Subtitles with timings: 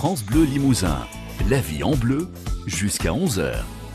[0.00, 0.96] France Bleu Limousin.
[1.50, 2.26] La vie en bleu
[2.66, 3.52] jusqu'à 11h.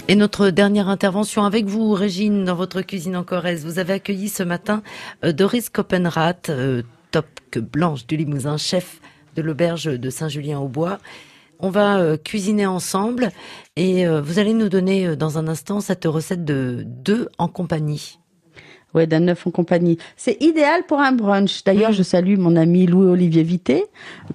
[0.08, 3.66] Et notre dernière intervention avec vous, Régine, dans votre cuisine en Corrèze.
[3.66, 4.84] Vous avez accueilli ce matin
[5.24, 7.26] euh, Doris Koppenrath, euh, top
[7.58, 9.02] blanche du Limousin, chef
[9.36, 11.00] de l'auberge de Saint-Julien-au-Bois.
[11.58, 13.32] On va euh, cuisiner ensemble
[13.76, 18.20] et vous allez nous donner dans un instant cette recette de deux en compagnie.
[18.96, 19.98] Ouais, d'un neuf en compagnie.
[20.16, 21.64] C'est idéal pour un brunch.
[21.66, 21.96] D'ailleurs, mm.
[21.96, 23.86] je salue mon ami Louis-Olivier Vité,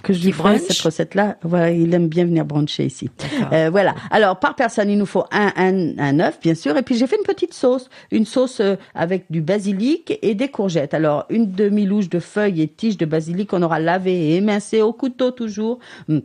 [0.03, 1.39] que je lui ferai cette recette-là.
[1.43, 3.09] Voilà, il aime bien venir bruncher ici.
[3.53, 3.95] Euh, voilà.
[4.11, 6.77] Alors, par personne, il nous faut un, un, un œuf, bien sûr.
[6.77, 7.89] Et puis, j'ai fait une petite sauce.
[8.13, 10.93] Une sauce euh, avec du basilic et des courgettes.
[10.93, 14.93] Alors, une demi-louche de feuilles et tiges de basilic qu'on aura lavé et émincé au
[14.93, 15.79] couteau toujours.
[16.09, 16.19] Mm.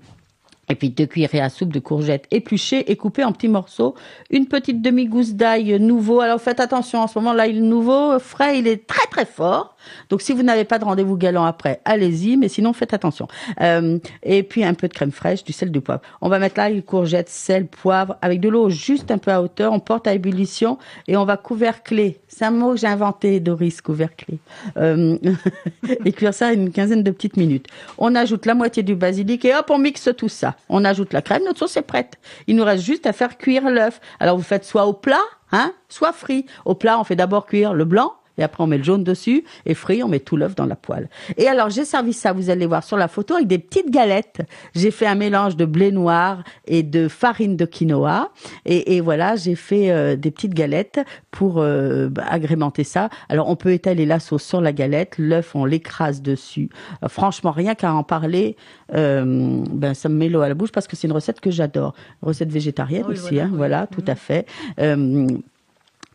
[0.69, 3.95] Et puis deux cuillerées à soupe de courgettes épluchées et coupées en petits morceaux.
[4.29, 6.21] Une petite demi-gousse d'ail nouveau.
[6.21, 9.74] Alors faites attention, en ce moment l'ail nouveau, frais, il est très très fort.
[10.09, 13.27] Donc si vous n'avez pas de rendez-vous galant après, allez-y, mais sinon faites attention.
[13.61, 16.01] Euh, et puis un peu de crème fraîche, du sel, du poivre.
[16.21, 19.41] On va mettre là les courgettes, sel, poivre, avec de l'eau juste un peu à
[19.41, 19.73] hauteur.
[19.73, 20.77] On porte à ébullition
[21.07, 22.19] et on va couvercler.
[22.27, 24.39] C'est un mot que j'ai inventé, Doris, couvercler.
[24.77, 25.17] Euh,
[26.05, 27.67] et cuire ça une quinzaine de petites minutes.
[27.97, 30.55] On ajoute la moitié du basilic et hop, on mixe tout ça.
[30.69, 32.17] On ajoute la crème, notre sauce est prête.
[32.47, 33.99] Il nous reste juste à faire cuire l'œuf.
[34.19, 36.45] Alors vous faites soit au plat, hein, soit frit.
[36.65, 39.43] Au plat, on fait d'abord cuire le blanc, et après on met le jaune dessus
[39.65, 41.09] et frit, on met tout l'œuf dans la poêle.
[41.37, 44.41] Et alors j'ai servi ça, vous allez voir sur la photo avec des petites galettes.
[44.75, 48.31] J'ai fait un mélange de blé noir et de farine de quinoa
[48.65, 50.99] et, et voilà, j'ai fait euh, des petites galettes
[51.31, 53.09] pour euh, bah, agrémenter ça.
[53.29, 56.69] Alors on peut étaler la sauce sur la galette, l'œuf on l'écrase dessus.
[57.03, 58.55] Euh, franchement rien qu'à en parler,
[58.91, 61.93] ben ça me met l'eau à la bouche parce que c'est une recette que j'adore,
[62.21, 64.45] recette végétarienne aussi, hein, voilà, tout à fait.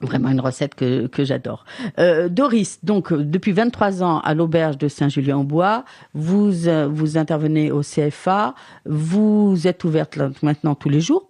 [0.01, 1.65] Vraiment une recette que, que j'adore.
[1.99, 5.85] Euh, Doris, donc depuis 23 ans à l'auberge de Saint-Julien-au-Bois,
[6.15, 8.55] vous euh, vous intervenez au CFA,
[8.87, 11.29] vous êtes ouverte maintenant tous les jours?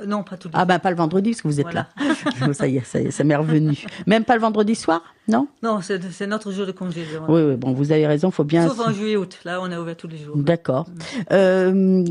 [0.00, 0.62] Euh, non, pas tous les ah, jours.
[0.62, 1.88] Ah ben pas le vendredi parce que vous êtes là.
[2.52, 3.84] ça y est, ça y est, ça m'est revenu.
[4.06, 5.48] Même pas le vendredi soir, non?
[5.62, 7.04] Non, c'est notre jour de congé.
[7.28, 8.68] Oui, oui, bon, vous avez raison, faut bien.
[8.68, 10.36] Sauf en juillet août, là on est ouvert tous les jours.
[10.36, 10.86] D'accord.
[11.32, 12.04] Euh,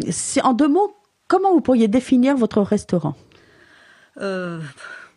[0.44, 0.96] en deux mots,
[1.28, 3.16] comment vous pourriez définir votre restaurant?
[4.22, 4.60] Euh,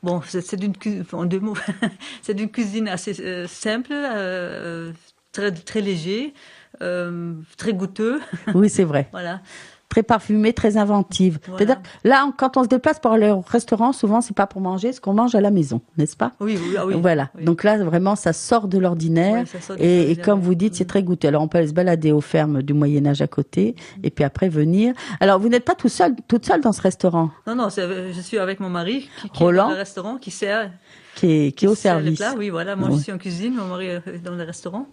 [0.02, 0.74] Bon, c'est d'une
[1.12, 1.56] en deux mots,
[2.22, 4.92] c'est d'une cuisine assez euh, simple, euh,
[5.32, 6.34] très très léger,
[6.82, 8.20] euh, très goûteux.
[8.54, 9.08] Oui, c'est vrai.
[9.12, 9.40] voilà
[9.88, 11.38] très parfumée, très inventive.
[11.56, 14.92] C'est-à-dire là, quand on se déplace pour aller au restaurant, souvent c'est pas pour manger,
[14.92, 16.32] c'est qu'on mange à la maison, n'est-ce pas?
[16.41, 16.94] Oui, oui, ah oui.
[17.00, 17.30] Voilà.
[17.41, 19.44] Donc là, vraiment, ça sort de l'ordinaire.
[19.78, 21.28] et, et, comme vous dites, c'est très goûté.
[21.28, 24.24] Alors on peut aller se balader aux fermes du Moyen Âge à côté, et puis
[24.24, 24.94] après venir.
[25.20, 27.30] Alors vous n'êtes pas tout seul, toute seule dans ce restaurant?
[27.47, 29.64] Non, non, je suis avec mon mari qui, qui Roland.
[29.64, 30.70] est dans le restaurant, qui sert
[31.16, 32.19] qui est, qui est au service.
[32.19, 32.77] Plats, oui, voilà.
[32.77, 34.87] Moi, je suis en cuisine, mon mari est dans le restaurant.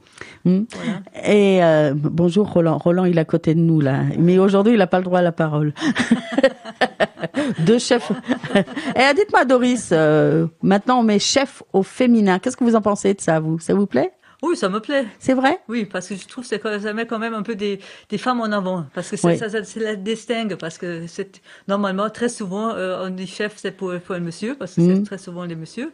[0.45, 0.61] Hmm.
[0.73, 1.27] Voilà.
[1.27, 2.77] Et euh, bonjour Roland.
[2.77, 5.19] Roland, il est à côté de nous là, mais aujourd'hui, il n'a pas le droit
[5.19, 5.73] à la parole.
[7.59, 8.11] Deux chefs.
[8.55, 8.63] Et
[9.11, 12.39] eh, dites-moi, Doris, euh, maintenant on met chef au féminin.
[12.39, 13.59] Qu'est-ce que vous en pensez de ça, vous?
[13.59, 14.13] Ça vous plaît?
[14.43, 15.05] Oui, ça me plaît.
[15.19, 15.59] C'est vrai?
[15.69, 18.41] Oui, parce que je trouve que ça met quand même un peu des, des femmes
[18.41, 18.85] en avant.
[18.93, 20.55] Parce que ça, ça, ça, la distingue.
[20.55, 24.55] Parce que c'est normalement, très souvent, euh, on dit chef, c'est pour, pour un monsieur,
[24.55, 25.03] parce que c'est mhm.
[25.05, 25.93] très souvent les messieurs.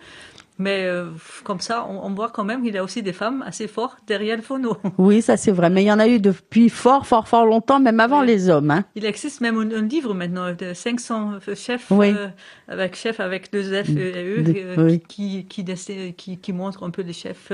[0.59, 1.06] Mais euh,
[1.46, 4.00] comme ça, on, on, voit quand même qu'il y a aussi des femmes assez fortes
[4.06, 4.75] derrière le phono.
[4.97, 5.70] Oui, ça c'est vrai.
[5.70, 8.69] Mais il y en a eu depuis fort, fort, fort longtemps, même avant les hommes.
[8.69, 8.84] Hein.
[8.96, 12.28] Il existe même un, livre maintenant de 500 chefs, euh,
[12.68, 14.44] avec chefs avec deux F et E,
[14.78, 15.64] euh, qui, qui,
[16.18, 17.53] qui, qui, montrent un peu les chefs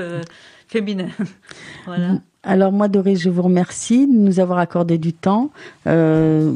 [0.66, 1.10] féminins.
[1.86, 2.18] voilà.
[2.42, 5.50] Alors moi, Doris, je vous remercie de nous avoir accordé du temps.
[5.88, 6.54] Euh,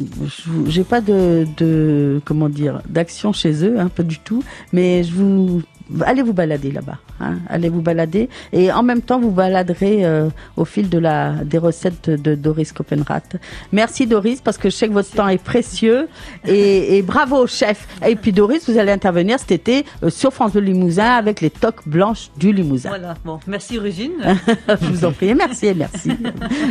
[0.66, 5.02] J'ai pas de, de comment dire d'action chez eux, un hein, peu du tout, mais
[5.02, 5.62] je vous
[6.04, 6.98] allez vous balader là-bas.
[7.20, 11.32] Hein, allez vous balader et en même temps vous baladerez euh, au fil de la
[11.44, 13.36] des recettes de Doris Copenrath.
[13.72, 16.08] Merci Doris parce que je sais que votre temps est précieux
[16.46, 17.86] et, et, bravo chef.
[18.06, 21.50] Et puis Doris, vous allez intervenir cet été euh, sur France de Limousin avec les
[21.50, 22.90] toques blanches du Limousin.
[22.90, 23.14] Voilà.
[23.24, 24.12] Bon, merci Régine.
[24.68, 26.10] je vous en prie, merci, merci.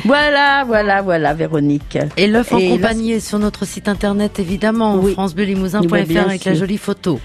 [0.06, 1.98] voilà, voilà, voilà Véronique.
[2.18, 5.14] Et l'œuf en compagnie sur notre site internet évidemment oui.
[5.14, 7.20] francebleulimousin.fr avec la jolie photo.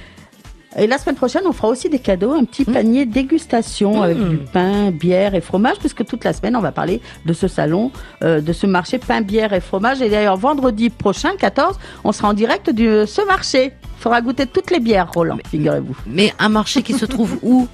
[0.77, 2.73] Et la semaine prochaine, on fera aussi des cadeaux, un petit mmh.
[2.73, 4.29] panier dégustation avec mmh.
[4.29, 7.93] du pain, bière et fromage, puisque toute la semaine, on va parler de ce salon,
[8.23, 10.03] euh, de ce marché pain, bière et fromage.
[10.03, 13.73] Et d'ailleurs, vendredi prochain, 14, on sera en direct de ce marché.
[13.83, 15.97] Il faudra goûter toutes les bières, Roland, figurez-vous.
[16.07, 17.69] Mais un marché qui se trouve où?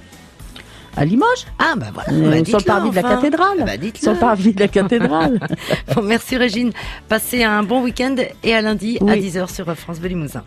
[0.95, 1.45] À Limoges.
[1.57, 2.11] Ah, bah voilà.
[2.11, 3.63] Euh, bah, sur le parvis de la cathédrale.
[3.65, 5.39] Bah, sur le parvis de la cathédrale.
[5.95, 6.71] bon, merci Régine.
[7.07, 10.43] Passez un bon week-end et à lundi à 10h sur France Bleu Limousin.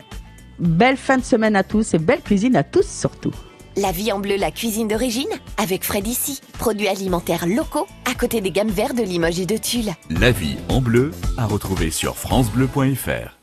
[0.59, 3.33] Belle fin de semaine à tous et belle cuisine à tous surtout.
[3.77, 6.39] La vie en bleu, la cuisine d'origine, avec Fred ici.
[6.57, 9.91] Produits alimentaires locaux, à côté des gammes vertes de Limoges et de Tulle.
[10.09, 13.33] La vie en bleu, à retrouver sur FranceBleu.fr.